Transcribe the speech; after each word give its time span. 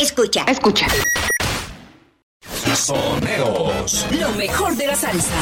Escucha, 0.00 0.42
escucha. 0.48 0.86
Soneros. 2.74 4.06
Lo 4.18 4.30
mejor 4.32 4.76
de 4.76 4.86
la 4.88 4.96
salsa. 4.96 5.34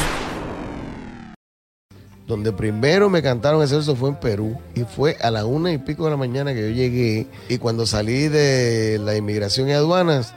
Donde 2.27 2.52
primero 2.52 3.09
me 3.09 3.23
cantaron 3.23 3.62
ese 3.62 3.77
verso 3.77 3.96
fue 3.96 4.11
en 4.11 4.16
Perú 4.16 4.59
y 4.75 4.82
fue 4.82 5.16
a 5.23 5.30
la 5.30 5.46
una 5.46 5.73
y 5.73 5.79
pico 5.79 6.04
de 6.04 6.11
la 6.11 6.16
mañana 6.16 6.52
que 6.52 6.61
yo 6.61 6.68
llegué 6.68 7.29
y 7.48 7.59
cuando 7.59 7.86
salí 7.86 8.29
de 8.29 8.98
la 9.00 9.16
inmigración 9.16 9.68
y 9.68 9.73
aduanas 9.73 10.34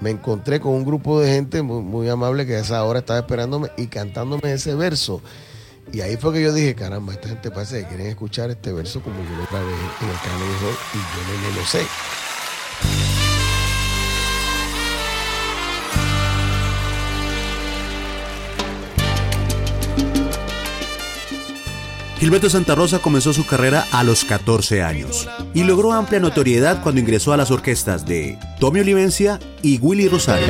me 0.00 0.10
encontré 0.10 0.60
con 0.60 0.72
un 0.72 0.84
grupo 0.84 1.20
de 1.20 1.32
gente 1.32 1.62
muy, 1.62 2.08
amable 2.08 2.46
que 2.46 2.56
a 2.56 2.60
esa 2.60 2.82
hora 2.84 3.00
estaba 3.00 3.18
esperándome 3.20 3.70
y 3.76 3.86
cantándome 3.86 4.52
ese 4.52 4.74
verso. 4.74 5.22
Y 5.92 6.00
ahí 6.00 6.16
fue 6.16 6.32
que 6.32 6.42
yo 6.42 6.52
dije, 6.52 6.74
caramba, 6.74 7.12
esta 7.12 7.28
gente 7.28 7.50
parece 7.50 7.82
que 7.82 7.88
quieren 7.88 8.06
escuchar 8.08 8.50
este 8.50 8.72
verso 8.72 9.00
como 9.00 9.16
yo 9.16 9.30
lo 9.30 9.46
grabé 9.50 9.72
en 9.72 10.08
el 10.08 10.18
canal 10.20 10.48
y 10.94 10.98
yo 10.98 11.50
no 11.50 11.56
lo 11.56 11.66
sé. 11.66 11.86
Gilberto 22.18 22.48
Santa 22.50 22.74
Rosa 22.74 22.98
comenzó 22.98 23.32
su 23.32 23.46
carrera 23.46 23.86
a 23.92 24.02
los 24.02 24.24
14 24.24 24.82
años 24.82 25.28
y 25.56 25.64
logró 25.64 25.94
amplia 25.94 26.20
notoriedad 26.20 26.82
cuando 26.82 27.00
ingresó 27.00 27.32
a 27.32 27.38
las 27.38 27.50
orquestas 27.50 28.04
de 28.04 28.38
Tommy 28.60 28.80
Olivencia 28.80 29.40
y 29.62 29.78
Willy 29.78 30.06
Rosario. 30.06 30.46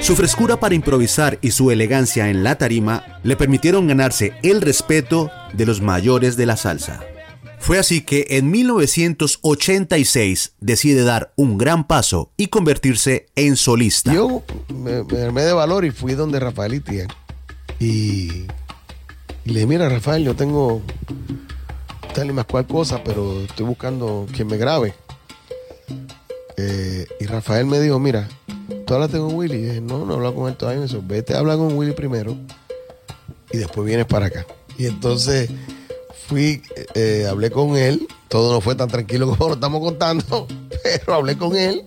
Su 0.00 0.14
frescura 0.14 0.60
para 0.60 0.76
improvisar 0.76 1.40
y 1.42 1.50
su 1.50 1.72
elegancia 1.72 2.30
en 2.30 2.44
la 2.44 2.54
tarima 2.54 3.02
le 3.24 3.34
permitieron 3.34 3.88
ganarse 3.88 4.34
el 4.44 4.60
respeto 4.60 5.32
de 5.52 5.66
los 5.66 5.80
mayores 5.80 6.36
de 6.36 6.46
la 6.46 6.56
salsa. 6.56 7.00
Fue 7.66 7.80
así 7.80 8.02
que 8.02 8.28
en 8.30 8.52
1986 8.52 10.52
decide 10.60 11.02
dar 11.02 11.32
un 11.34 11.58
gran 11.58 11.88
paso 11.88 12.30
y 12.36 12.46
convertirse 12.46 13.26
en 13.34 13.56
solista. 13.56 14.14
Yo 14.14 14.44
me, 14.72 14.98
armé 15.20 15.42
de 15.42 15.52
valor 15.52 15.84
y 15.84 15.90
fui 15.90 16.14
donde 16.14 16.38
Rafael 16.38 16.74
Itier. 16.74 17.08
Y, 17.80 18.44
y 19.44 19.46
le 19.46 19.54
dije, 19.54 19.66
mira 19.66 19.88
Rafael, 19.88 20.22
yo 20.22 20.36
tengo 20.36 20.80
tal 22.14 22.30
y 22.30 22.32
más 22.32 22.44
cual 22.44 22.68
cosa, 22.68 23.02
pero 23.02 23.42
estoy 23.42 23.66
buscando 23.66 24.28
quien 24.32 24.46
me 24.46 24.58
grabe. 24.58 24.94
Eh, 26.58 27.08
y 27.18 27.26
Rafael 27.26 27.66
me 27.66 27.80
dijo, 27.80 27.98
mira, 27.98 28.28
tú 28.86 28.94
hablaste 28.94 29.18
con 29.18 29.34
Willy. 29.34 29.56
Y 29.56 29.62
dije, 29.62 29.80
no, 29.80 30.06
no 30.06 30.14
hablo 30.14 30.32
con 30.36 30.48
él 30.48 30.56
todavía. 30.56 30.82
Me 30.82 30.86
dijo, 30.86 31.02
vete 31.04 31.34
a 31.34 31.40
hablar 31.40 31.56
con 31.56 31.76
Willy 31.76 31.94
primero 31.94 32.36
y 33.50 33.58
después 33.58 33.84
vienes 33.84 34.06
para 34.06 34.26
acá. 34.26 34.46
Y 34.78 34.86
entonces 34.86 35.50
fui, 36.26 36.62
eh, 36.94 37.26
hablé 37.28 37.50
con 37.50 37.76
él, 37.76 38.06
todo 38.28 38.52
no 38.52 38.60
fue 38.60 38.74
tan 38.74 38.88
tranquilo 38.88 39.28
como 39.36 39.48
lo 39.48 39.54
estamos 39.54 39.80
contando, 39.80 40.46
pero 40.82 41.14
hablé 41.14 41.36
con 41.36 41.56
él 41.56 41.84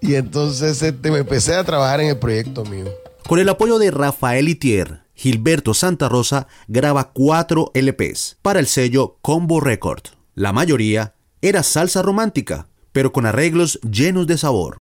y 0.00 0.16
entonces 0.16 0.82
este, 0.82 1.10
me 1.10 1.18
empecé 1.18 1.54
a 1.54 1.64
trabajar 1.64 2.00
en 2.00 2.08
el 2.08 2.18
proyecto 2.18 2.64
mío. 2.64 2.86
Con 3.26 3.38
el 3.38 3.48
apoyo 3.48 3.78
de 3.78 3.90
Rafael 3.90 4.48
Itier, 4.48 5.02
Gilberto 5.14 5.74
Santa 5.74 6.08
Rosa 6.08 6.48
graba 6.66 7.12
cuatro 7.12 7.70
LPs 7.74 8.38
para 8.42 8.58
el 8.58 8.66
sello 8.66 9.18
Combo 9.22 9.60
Record. 9.60 10.02
La 10.34 10.52
mayoría 10.52 11.14
era 11.40 11.62
salsa 11.62 12.02
romántica, 12.02 12.66
pero 12.90 13.12
con 13.12 13.26
arreglos 13.26 13.78
llenos 13.88 14.26
de 14.26 14.38
sabor. 14.38 14.78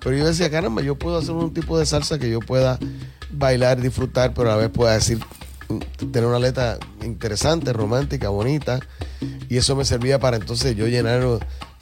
Pero 0.00 0.16
yo 0.16 0.26
decía, 0.26 0.50
caramba, 0.50 0.82
yo 0.82 0.96
puedo 0.96 1.18
hacer 1.18 1.32
un 1.32 1.52
tipo 1.52 1.78
de 1.78 1.86
salsa 1.86 2.18
que 2.18 2.30
yo 2.30 2.38
pueda 2.38 2.78
bailar, 3.32 3.80
disfrutar, 3.80 4.32
pero 4.34 4.52
a 4.52 4.56
la 4.56 4.62
vez 4.62 4.70
pueda 4.70 4.94
decir 4.94 5.18
tener 6.12 6.28
una 6.28 6.38
letra 6.38 6.78
interesante, 7.02 7.72
romántica, 7.72 8.28
bonita. 8.28 8.80
Y 9.48 9.56
eso 9.56 9.76
me 9.76 9.84
servía 9.84 10.18
para 10.18 10.36
entonces 10.36 10.76
yo 10.76 10.86
llenar 10.86 11.22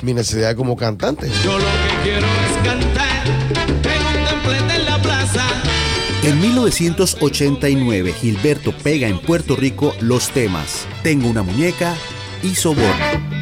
mi 0.02 0.14
necesidad 0.14 0.56
como 0.56 0.76
cantante. 0.76 1.28
Yo 1.44 1.58
lo 1.58 1.64
que 1.64 2.02
quiero 2.02 2.26
es 2.26 2.68
cantar 2.68 3.26
en 3.26 4.70
en 4.70 4.84
la 4.84 5.00
plaza. 5.00 5.44
En 6.22 6.40
1989, 6.40 8.12
Gilberto 8.12 8.72
pega 8.72 9.08
en 9.08 9.20
Puerto 9.20 9.54
Rico 9.54 9.94
los 10.00 10.30
temas 10.30 10.86
Tengo 11.02 11.28
una 11.28 11.42
muñeca 11.42 11.94
y 12.42 12.54
Soborno. 12.54 13.36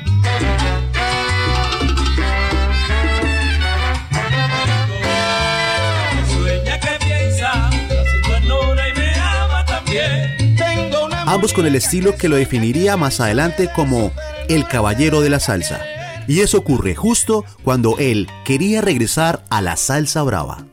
Ambos 11.34 11.52
con 11.52 11.66
el 11.66 11.74
estilo 11.74 12.14
que 12.14 12.28
lo 12.28 12.36
definiría 12.36 12.96
más 12.96 13.18
adelante 13.18 13.68
como 13.74 14.12
el 14.48 14.68
caballero 14.68 15.20
de 15.20 15.30
la 15.30 15.40
salsa. 15.40 15.80
Y 16.28 16.40
eso 16.40 16.58
ocurre 16.58 16.94
justo 16.94 17.44
cuando 17.64 17.98
él 17.98 18.28
quería 18.44 18.80
regresar 18.80 19.44
a 19.50 19.60
la 19.60 19.76
salsa 19.76 20.22
brava. 20.22 20.64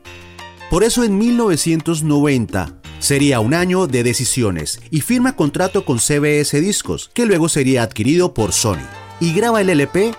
Por 0.70 0.84
eso 0.84 1.02
en 1.02 1.18
1990 1.18 2.74
sería 3.00 3.40
un 3.40 3.54
año 3.54 3.88
de 3.88 4.04
decisiones 4.04 4.80
y 4.88 5.00
firma 5.00 5.34
contrato 5.34 5.84
con 5.84 5.98
CBS 5.98 6.60
Discos, 6.60 7.10
que 7.12 7.26
luego 7.26 7.48
sería 7.48 7.82
adquirido 7.82 8.32
por 8.32 8.52
Sony. 8.52 8.86
Y 9.18 9.34
graba 9.34 9.60
el 9.60 9.68
LP 9.68 10.14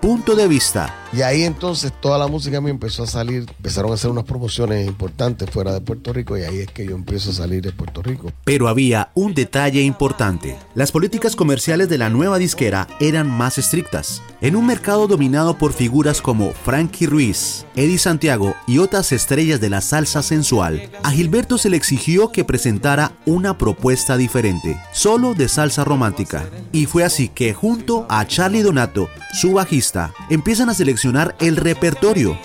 Punto 0.00 0.36
de 0.36 0.46
Vista, 0.46 0.94
y 1.12 1.22
ahí 1.22 1.42
entonces 1.42 1.92
toda 2.00 2.18
la 2.18 2.26
música 2.26 2.60
me 2.60 2.70
empezó 2.70 3.02
a 3.02 3.06
salir, 3.06 3.46
empezaron 3.56 3.90
a 3.90 3.94
hacer 3.94 4.10
unas 4.10 4.24
promociones 4.24 4.86
importantes 4.86 5.50
fuera 5.50 5.72
de 5.72 5.80
Puerto 5.80 6.12
Rico 6.12 6.36
y 6.36 6.42
ahí 6.42 6.58
es 6.58 6.68
que 6.68 6.84
yo 6.84 6.94
empiezo 6.94 7.30
a 7.30 7.34
salir 7.34 7.62
de 7.62 7.72
Puerto 7.72 8.02
Rico. 8.02 8.32
Pero 8.44 8.68
había 8.68 9.10
un 9.14 9.34
detalle 9.34 9.82
importante. 9.82 10.56
Las 10.74 10.92
políticas 10.92 11.36
comerciales 11.36 11.88
de 11.88 11.98
la 11.98 12.10
nueva 12.10 12.38
disquera 12.38 12.88
eran 13.00 13.30
más 13.30 13.58
estrictas. 13.58 14.22
En 14.40 14.54
un 14.54 14.66
mercado 14.66 15.08
dominado 15.08 15.58
por 15.58 15.72
figuras 15.72 16.22
como 16.22 16.52
Frankie 16.52 17.06
Ruiz, 17.06 17.66
Eddie 17.74 17.98
Santiago 17.98 18.54
y 18.68 18.78
otras 18.78 19.10
estrellas 19.10 19.60
de 19.60 19.68
la 19.68 19.80
salsa 19.80 20.22
sensual, 20.22 20.92
a 21.02 21.10
Gilberto 21.10 21.58
se 21.58 21.68
le 21.68 21.76
exigió 21.76 22.30
que 22.30 22.44
presentara 22.44 23.10
una 23.26 23.58
propuesta 23.58 24.16
diferente, 24.16 24.80
solo 24.92 25.34
de 25.34 25.48
salsa 25.48 25.82
romántica. 25.82 26.48
Y 26.70 26.86
fue 26.86 27.02
así 27.02 27.28
que 27.28 27.52
junto 27.52 28.06
a 28.08 28.28
Charlie 28.28 28.62
Donato, 28.62 29.10
su 29.32 29.54
bajista, 29.54 30.14
empiezan 30.30 30.70
a 30.70 30.74
seleccionar 30.74 31.34
el 31.40 31.56
repertorio. 31.56 32.38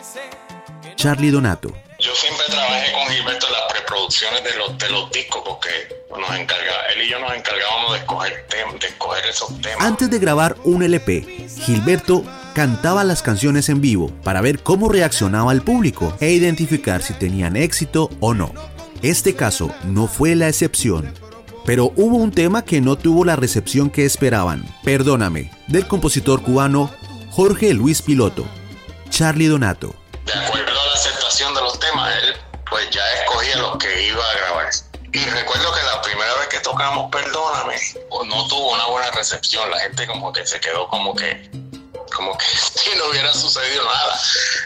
Charlie 0.95 1.29
Donato. 1.29 1.71
Yo 1.99 2.15
siempre 2.15 2.45
trabajé 2.47 2.91
con 2.91 3.07
Gilberto 3.13 3.45
en 3.45 3.53
las 3.53 3.71
preproducciones 3.71 4.43
de 4.43 4.57
los, 4.57 4.77
de 4.79 4.89
los 4.89 5.11
discos 5.11 5.43
porque 5.45 5.69
nos 6.19 6.29
encarga, 6.35 6.71
él 6.93 7.03
y 7.03 7.09
yo 7.09 7.19
nos 7.19 7.33
encargábamos 7.33 7.93
de 7.93 7.99
escoger, 7.99 8.47
de 8.79 8.87
escoger 8.87 9.25
esos 9.25 9.61
temas. 9.61 9.85
Antes 9.85 10.09
de 10.09 10.19
grabar 10.19 10.55
un 10.63 10.83
LP, 10.83 11.47
Gilberto 11.65 12.23
cantaba 12.53 13.03
las 13.03 13.23
canciones 13.23 13.69
en 13.69 13.81
vivo 13.81 14.11
para 14.23 14.41
ver 14.41 14.59
cómo 14.59 14.89
reaccionaba 14.89 15.51
el 15.51 15.61
público 15.61 16.15
e 16.19 16.31
identificar 16.31 17.01
si 17.01 17.13
tenían 17.13 17.55
éxito 17.55 18.09
o 18.19 18.33
no. 18.33 18.53
Este 19.01 19.35
caso 19.35 19.73
no 19.85 20.07
fue 20.07 20.35
la 20.35 20.47
excepción. 20.47 21.13
Pero 21.65 21.91
hubo 21.95 22.17
un 22.17 22.31
tema 22.31 22.65
que 22.65 22.81
no 22.81 22.97
tuvo 22.97 23.23
la 23.25 23.35
recepción 23.35 23.89
que 23.89 24.05
esperaban, 24.05 24.65
Perdóname, 24.83 25.51
del 25.67 25.87
compositor 25.87 26.41
cubano 26.41 26.91
Jorge 27.31 27.73
Luis 27.73 28.01
Piloto, 28.01 28.45
Charlie 29.09 29.47
Donato. 29.47 29.95
De 30.25 30.33
acuerdo 30.33 30.71
a 30.71 30.85
la 30.87 30.93
aceptación 30.93 31.53
de 31.55 31.61
los 31.61 31.79
temas, 31.79 32.13
él 32.21 32.33
pues 32.69 32.89
ya 32.91 33.01
escogía 33.21 33.57
los 33.57 33.77
que 33.77 34.07
iba 34.07 34.23
a 34.23 34.37
grabar. 34.37 34.69
Y 35.11 35.19
recuerdo 35.19 35.72
primera 36.23 36.39
vez 36.39 36.47
que 36.49 36.59
tocamos 36.59 37.11
Perdóname, 37.11 37.75
no 38.27 38.47
tuvo 38.47 38.73
una 38.73 38.87
buena 38.87 39.11
recepción. 39.11 39.69
La 39.69 39.79
gente 39.79 40.07
como 40.07 40.31
que 40.31 40.45
se 40.45 40.59
quedó 40.59 40.87
como 40.87 41.15
que 41.15 41.49
como 42.15 42.37
que 42.37 42.45
si 42.75 42.97
no 42.97 43.09
hubiera 43.09 43.33
sucedido 43.33 43.83
nada. 43.85 44.15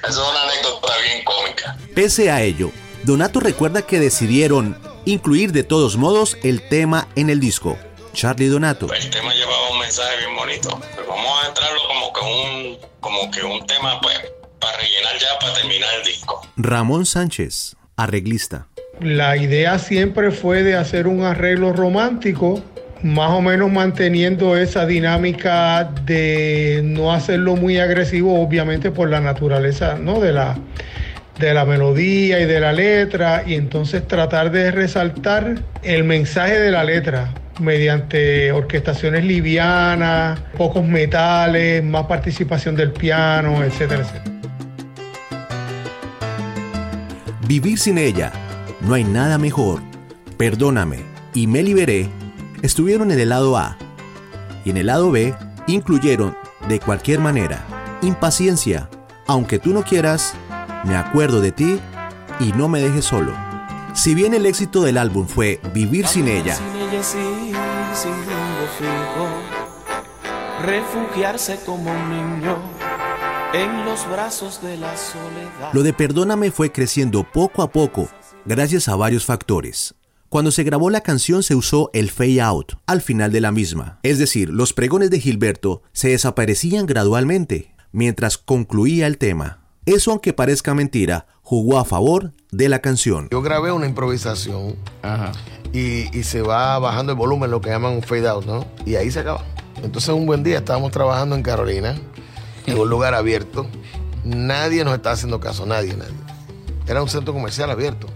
Eso 0.08 0.24
es 0.24 0.30
una 0.30 0.44
anécdota 0.44 0.98
bien 0.98 1.24
cómica. 1.24 1.78
Pese 1.96 2.30
a 2.32 2.42
ello, 2.42 2.72
Donato 3.04 3.40
recuerda 3.40 3.82
que 3.82 4.00
decidieron 4.00 4.80
incluir 5.06 5.52
de 5.52 5.64
todos 5.64 5.98
modos 5.98 6.38
el 6.44 6.68
tema 6.68 7.08
en 7.16 7.30
el 7.30 7.40
disco. 7.40 7.78
Charlie 8.14 8.48
Donato. 8.48 8.92
El 8.92 9.10
tema 9.10 9.34
llevaba 9.34 9.70
un 9.70 9.80
mensaje 9.80 10.18
bien 10.18 10.36
bonito. 10.36 10.80
Pues 10.96 11.08
vamos 11.08 11.44
a 11.44 11.48
entrarlo 11.48 11.80
como 11.88 12.14
que 12.14 12.20
un, 12.22 12.80
como 13.00 13.32
que 13.32 13.44
un 13.44 13.66
tema 13.66 14.02
pues, 14.02 14.20
para 14.60 14.78
rellenar 14.78 15.18
ya, 15.20 15.40
para 15.40 15.54
terminar 15.54 15.90
el 15.96 16.04
disco. 16.04 16.42
Ramón 16.58 17.06
Sánchez, 17.06 17.76
arreglista. 17.96 18.68
La 19.02 19.38
idea 19.38 19.78
siempre 19.78 20.32
fue 20.32 20.64
de 20.64 20.76
hacer 20.76 21.06
un 21.06 21.24
arreglo 21.24 21.72
romántico, 21.72 22.64
más 23.04 23.30
o 23.32 23.42
menos 23.42 23.72
manteniendo 23.72 24.58
esa 24.58 24.88
dinámica 24.88 25.92
de 26.06 26.82
no 26.84 27.14
hacerlo 27.14 27.56
muy 27.56 27.78
agresivo, 27.78 28.42
obviamente 28.42 28.90
por 28.90 29.10
la 29.10 29.22
naturaleza 29.22 30.00
¿no? 30.00 30.20
de, 30.20 30.34
la, 30.34 30.58
de 31.40 31.54
la 31.54 31.64
melodía 31.66 32.40
y 32.40 32.46
de 32.46 32.60
la 32.60 32.74
letra 32.74 33.44
y 33.46 33.54
entonces 33.54 34.08
tratar 34.08 34.50
de 34.50 34.72
resaltar 34.72 35.60
el 35.84 36.04
mensaje 36.04 36.60
de 36.60 36.72
la 36.72 36.84
letra 36.84 37.34
mediante 37.60 38.52
orquestaciones 38.52 39.24
livianas, 39.24 40.40
pocos 40.58 40.84
metales, 40.84 41.84
más 41.84 42.06
participación 42.08 42.76
del 42.76 42.92
piano, 42.92 43.64
etcétera, 43.64 44.02
etcétera. 44.02 44.38
Vivir 47.48 47.78
sin 47.78 47.98
ella, 47.98 48.32
no 48.82 48.94
hay 48.94 49.04
nada 49.04 49.38
mejor. 49.38 49.82
Perdóname 50.38 51.04
y 51.34 51.48
me 51.48 51.64
liberé 51.64 52.10
estuvieron 52.62 53.12
en 53.12 53.20
el 53.20 53.30
lado 53.30 53.58
A 53.58 53.78
y 54.66 54.70
en 54.70 54.78
el 54.78 54.88
lado 54.88 55.12
B 55.12 55.36
incluyeron 55.68 56.36
de 56.68 56.80
cualquier 56.80 57.20
manera 57.20 57.66
impaciencia, 58.02 58.90
aunque 59.26 59.60
tú 59.60 59.74
no 59.74 59.84
quieras, 59.84 60.34
me 60.84 60.96
acuerdo 60.96 61.42
de 61.42 61.52
ti 61.52 61.80
y 62.40 62.52
no 62.54 62.68
me 62.68 62.82
dejes 62.82 63.06
solo. 63.06 63.34
Si 63.94 64.14
bien 64.14 64.34
el 64.34 64.46
éxito 64.46 64.84
del 64.84 64.98
álbum 64.98 65.28
fue 65.28 65.60
Vivir 65.74 66.06
sin 66.08 66.28
ella, 66.28 66.56
refugiarse 70.62 71.60
como 71.66 71.92
un 71.92 72.10
niño 72.10 72.58
en 73.54 73.86
los 73.86 74.08
brazos 74.10 74.62
de 74.62 74.78
la 74.78 74.96
soledad. 74.98 75.72
Lo 75.74 75.82
de 75.82 75.94
Perdóname 75.94 76.52
fue 76.52 76.72
creciendo 76.72 77.24
poco 77.24 77.64
a 77.64 77.72
poco, 77.72 78.10
gracias 78.48 78.88
a 78.88 78.96
varios 78.96 79.26
factores. 79.26 79.94
Cuando 80.30 80.52
se 80.52 80.64
grabó 80.64 80.90
la 80.90 81.02
canción 81.02 81.44
se 81.44 81.56
usó 81.56 81.90
el 81.94 82.10
fade 82.10 82.42
out 82.42 82.74
al 82.86 83.02
final 83.02 83.32
de 83.32 83.42
la 83.42 83.52
misma, 83.52 84.00
es 84.04 84.20
decir, 84.20 84.50
los 84.50 84.74
pregones 84.74 85.10
de 85.10 85.20
Gilberto 85.20 85.84
se 85.94 86.10
desaparecían 86.10 86.86
gradualmente 86.86 87.76
mientras 87.92 88.38
concluía 88.38 89.08
el 89.08 89.18
tema. 89.18 89.62
Eso, 89.86 90.12
aunque 90.12 90.34
parezca 90.34 90.74
mentira, 90.74 91.28
jugó 91.42 91.78
a 91.78 91.86
favor 91.86 92.34
de 92.52 92.68
la 92.68 92.80
canción. 92.80 93.30
Yo 93.32 93.42
grabé 93.42 93.72
una 93.72 93.86
improvisación 93.86 94.76
Y, 95.72 96.24
se 96.24 96.42
va 96.42 96.78
bajando 96.80 97.14
el 97.14 97.18
volumen, 97.18 97.52
lo 97.52 97.62
que 97.62 97.70
llaman 97.70 97.94
un 97.94 98.04
fade 98.04 98.28
out, 98.28 98.46
¿no? 98.46 98.66
Y 98.86 98.96
ahí 98.96 99.12
se 99.12 99.20
acaba. 99.20 99.46
Entonces, 99.82 100.10
un 100.10 100.26
buen 100.26 100.44
día 100.44 100.58
estábamos 100.58 100.92
trabajando 100.92 101.36
en 101.36 101.44
Carolina, 101.44 101.96
en 102.66 102.78
un 102.78 102.90
lugar 102.90 103.14
abierto. 103.14 103.68
Nadie 104.26 104.84
nos 104.84 104.94
estaba 104.96 105.14
haciendo 105.14 105.40
caso, 105.40 105.66
nadie, 105.66 105.96
nadie. 105.96 106.16
Era 106.86 107.02
un 107.02 107.10
centro 107.10 107.34
comercial 107.34 107.70
abierto. 107.70 108.08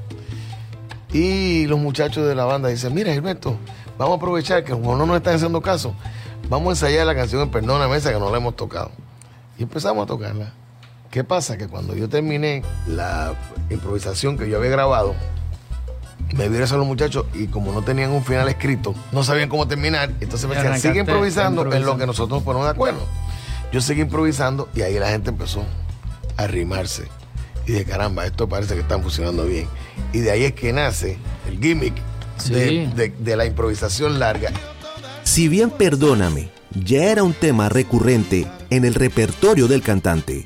Y 1.14 1.66
los 1.68 1.80
muchachos 1.80 2.28
de 2.28 2.36
la 2.36 2.46
banda 2.46 2.70
dicen, 2.70 2.94
mira 2.94 3.12
Gilberto, 3.12 3.58
vamos 3.98 4.14
a 4.14 4.18
aprovechar 4.18 4.64
que 4.64 4.72
como 4.72 4.96
no 4.96 5.06
nos 5.06 5.18
están 5.18 5.36
haciendo 5.36 5.62
caso, 5.62 5.94
vamos 6.50 6.68
a 6.68 6.72
ensayar 6.72 7.06
la 7.06 7.16
canción 7.16 7.42
en 7.42 7.52
Perdona 7.52 7.88
Mesa 7.88 8.14
que 8.14 8.20
no 8.20 8.32
la 8.32 8.38
hemos 8.38 8.56
tocado. 8.56 8.92
Y 9.58 9.64
empezamos 9.64 10.04
a 10.04 10.08
tocarla. 10.08 10.54
¿Qué 11.10 11.26
pasa? 11.26 11.58
Que 11.58 11.68
cuando 11.68 11.94
yo 11.94 12.08
terminé 12.08 12.64
la 12.88 13.34
improvisación 13.70 14.38
que 14.38 14.50
yo 14.50 14.58
había 14.58 14.70
grabado, 14.72 15.14
me 16.34 16.48
vieron 16.48 16.72
a 16.72 16.78
los 16.78 16.88
muchachos 16.88 17.26
y 17.34 17.48
como 17.48 17.74
no 17.74 17.82
tenían 17.82 18.12
un 18.12 18.24
final 18.24 18.48
escrito, 18.48 18.96
no 19.12 19.24
sabían 19.24 19.50
cómo 19.50 19.68
terminar. 19.68 20.12
Entonces 20.22 20.48
me 20.48 20.56
decían, 20.56 20.80
sigue 20.80 21.02
improvisando, 21.02 21.70
en 21.74 21.86
lo 21.86 21.98
que 21.98 22.06
nosotros 22.06 22.38
nos 22.38 22.44
ponemos 22.44 22.66
de 22.66 22.72
acuerdo. 22.72 23.02
Yo 23.74 23.82
seguí 23.82 24.02
improvisando 24.02 24.70
y 24.74 24.82
ahí 24.82 24.98
la 25.00 25.10
gente 25.10 25.30
empezó 25.30 25.66
a 26.38 26.44
arrimarse. 26.44 27.10
Y 27.68 27.74
de 27.74 27.86
caramba, 27.86 28.26
esto 28.26 28.48
parece 28.50 28.74
que 28.74 28.82
está 28.82 29.00
funcionando 29.00 29.46
bien. 29.46 29.68
Y 30.14 30.20
de 30.20 30.32
ahí 30.32 30.44
es 30.44 30.54
que 30.54 30.74
nace 30.74 31.18
el 31.48 31.60
gimmick 31.60 31.94
de, 32.50 33.14
de 33.18 33.36
la 33.36 33.46
improvisación 33.46 34.20
larga. 34.20 34.52
Si 35.24 35.48
bien 35.48 35.70
Perdóname 35.70 36.50
ya 36.74 37.04
era 37.12 37.24
un 37.24 37.34
tema 37.34 37.70
recurrente 37.70 38.48
en 38.70 38.86
el 38.86 38.94
repertorio 38.94 39.68
del 39.68 39.82
cantante, 39.82 40.46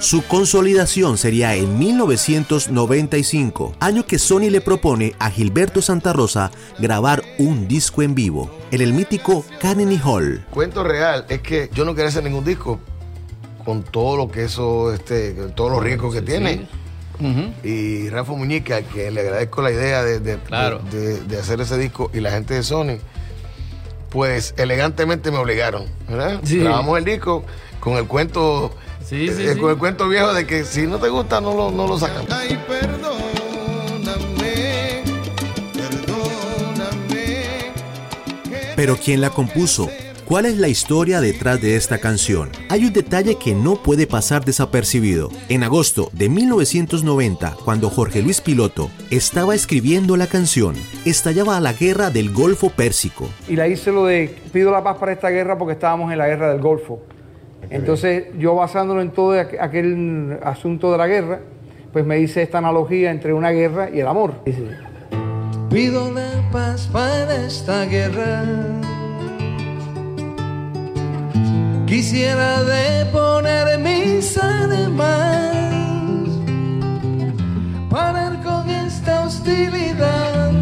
su 0.00 0.22
consolidación 0.22 1.18
sería 1.18 1.56
en 1.56 1.76
1995, 1.76 3.74
año 3.80 4.06
que 4.06 4.18
Sony 4.18 4.48
le 4.48 4.60
propone 4.60 5.14
a 5.18 5.28
Gilberto 5.28 5.82
Santa 5.82 6.12
Rosa 6.12 6.52
grabar 6.78 7.24
un 7.38 7.66
disco 7.66 8.02
en 8.02 8.14
vivo, 8.14 8.48
en 8.70 8.80
el 8.80 8.92
mítico 8.92 9.44
Carnegie 9.60 10.00
Hall. 10.04 10.46
Cuento 10.50 10.84
real 10.84 11.26
es 11.28 11.40
que 11.40 11.68
yo 11.74 11.84
no 11.84 11.96
quería 11.96 12.10
hacer 12.10 12.22
ningún 12.22 12.44
disco 12.44 12.80
con 13.68 13.82
todo 13.82 14.16
lo 14.16 14.30
que 14.30 14.44
eso, 14.44 14.94
este, 14.94 15.34
todos 15.54 15.70
los 15.70 15.82
riesgos 15.82 16.14
que 16.14 16.22
tiene. 16.22 16.66
Y 17.62 18.08
Rafa 18.08 18.32
Muñica, 18.32 18.80
que 18.80 19.10
le 19.10 19.20
agradezco 19.20 19.60
la 19.60 19.70
idea 19.70 20.02
de, 20.02 20.20
de, 20.20 21.38
hacer 21.38 21.60
ese 21.60 21.76
disco, 21.76 22.10
y 22.14 22.20
la 22.20 22.30
gente 22.30 22.54
de 22.54 22.62
Sony, 22.62 22.96
pues 24.08 24.54
elegantemente 24.56 25.30
me 25.30 25.36
obligaron, 25.36 25.84
¿verdad? 26.08 26.40
Grabamos 26.42 26.96
el 26.96 27.04
disco 27.04 27.44
con 27.78 27.98
el 27.98 28.06
cuento 28.06 28.70
Sí, 29.04 29.28
sí, 29.28 29.44
con 29.60 29.68
el 29.68 29.76
cuento 29.76 30.08
viejo 30.08 30.32
de 30.32 30.46
que 30.46 30.64
si 30.64 30.86
no 30.86 30.96
te 30.98 31.10
gusta, 31.10 31.42
no 31.42 31.52
lo, 31.52 31.70
no 31.70 31.86
lo 31.86 31.98
sacan. 31.98 32.24
Ay, 32.30 32.58
perdóname, 32.66 33.22
perdóname. 35.74 37.42
Pero 38.76 38.96
¿quién 38.96 39.20
la 39.20 39.28
compuso? 39.28 39.90
¿Cuál 40.28 40.44
es 40.44 40.58
la 40.58 40.68
historia 40.68 41.22
detrás 41.22 41.58
de 41.62 41.74
esta 41.74 41.96
canción? 41.96 42.50
Hay 42.68 42.84
un 42.84 42.92
detalle 42.92 43.36
que 43.36 43.54
no 43.54 43.82
puede 43.82 44.06
pasar 44.06 44.44
desapercibido. 44.44 45.30
En 45.48 45.64
agosto 45.64 46.10
de 46.12 46.28
1990, 46.28 47.56
cuando 47.64 47.88
Jorge 47.88 48.20
Luis 48.20 48.42
Piloto 48.42 48.90
estaba 49.10 49.54
escribiendo 49.54 50.18
la 50.18 50.26
canción, 50.26 50.74
estallaba 51.06 51.58
la 51.60 51.72
guerra 51.72 52.10
del 52.10 52.30
Golfo 52.30 52.68
Pérsico. 52.68 53.26
Y 53.48 53.56
la 53.56 53.68
hice 53.68 53.90
lo 53.90 54.04
de 54.04 54.36
pido 54.52 54.70
la 54.70 54.84
paz 54.84 54.98
para 54.98 55.12
esta 55.12 55.30
guerra 55.30 55.56
porque 55.56 55.72
estábamos 55.72 56.12
en 56.12 56.18
la 56.18 56.26
guerra 56.26 56.50
del 56.50 56.60
Golfo. 56.60 57.00
Entonces 57.70 58.26
yo 58.38 58.54
basándolo 58.54 59.00
en 59.00 59.12
todo 59.12 59.32
aquel 59.40 60.38
asunto 60.42 60.92
de 60.92 60.98
la 60.98 61.06
guerra, 61.06 61.40
pues 61.90 62.04
me 62.04 62.20
hice 62.20 62.42
esta 62.42 62.58
analogía 62.58 63.10
entre 63.10 63.32
una 63.32 63.48
guerra 63.48 63.88
y 63.88 64.00
el 64.00 64.06
amor. 64.06 64.34
Pido 65.70 66.12
la 66.12 66.50
paz 66.52 66.86
para 66.92 67.46
esta 67.46 67.86
guerra. 67.86 68.44
Quisiera 71.88 72.62
deponer 72.64 73.78
mis 73.78 74.36
además, 74.36 76.28
parar 77.88 78.42
con 78.42 78.68
esta 78.68 79.24
hostilidad 79.24 80.52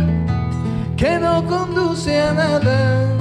que 0.96 1.19
no 1.19 1.44
conduce 1.44 2.20
a 2.20 2.32
nada. 2.32 3.17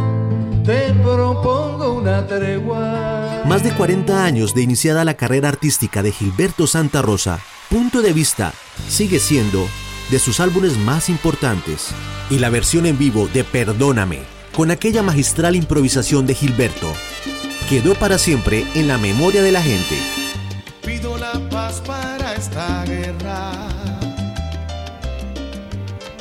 Te 0.63 0.93
propongo 1.01 1.93
una 1.93 2.27
tregua. 2.27 3.41
Más 3.47 3.63
de 3.63 3.71
40 3.71 4.23
años 4.23 4.53
de 4.53 4.61
iniciada 4.61 5.03
la 5.03 5.15
carrera 5.15 5.49
artística 5.49 6.03
de 6.03 6.11
Gilberto 6.11 6.67
Santa 6.67 7.01
Rosa, 7.01 7.39
Punto 7.71 8.03
de 8.03 8.13
Vista 8.13 8.53
sigue 8.87 9.17
siendo 9.17 9.67
de 10.11 10.19
sus 10.19 10.39
álbumes 10.39 10.77
más 10.77 11.09
importantes. 11.09 11.89
Y 12.29 12.37
la 12.37 12.51
versión 12.51 12.85
en 12.85 12.99
vivo 12.99 13.27
de 13.33 13.43
Perdóname, 13.43 14.19
con 14.55 14.69
aquella 14.69 15.01
magistral 15.01 15.55
improvisación 15.55 16.27
de 16.27 16.35
Gilberto, 16.35 16.93
quedó 17.67 17.95
para 17.95 18.17
siempre 18.17 18.65
en 18.75 18.87
la 18.87 18.97
memoria 18.97 19.41
de 19.41 19.51
la 19.51 19.61
gente. 19.61 19.95
Pido 20.85 21.17
la 21.17 21.33
paz 21.49 21.81
para 21.85 22.35
esta 22.35 22.85
guerra. 22.85 23.51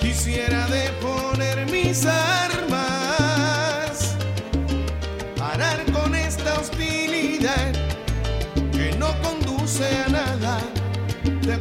Quisiera 0.01 0.67
deponer 0.69 1.67
mis 1.71 2.07
armas, 2.07 2.75
parar 5.37 5.85
con 5.93 6.15
esta 6.15 6.59
hostilidad 6.59 7.73
que 8.73 8.97
no 8.99 9.09
conduce 9.23 9.85
a 10.07 10.09
nada. 10.09 10.59
Te 11.43 11.59